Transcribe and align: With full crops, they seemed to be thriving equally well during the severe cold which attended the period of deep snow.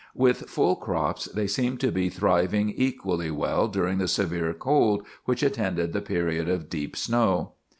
With 0.15 0.49
full 0.49 0.77
crops, 0.77 1.25
they 1.25 1.45
seemed 1.45 1.79
to 1.81 1.91
be 1.91 2.09
thriving 2.09 2.71
equally 2.75 3.29
well 3.29 3.67
during 3.67 3.99
the 3.99 4.07
severe 4.07 4.51
cold 4.51 5.05
which 5.25 5.43
attended 5.43 5.93
the 5.93 6.01
period 6.01 6.49
of 6.49 6.71
deep 6.71 6.97
snow. 6.97 7.51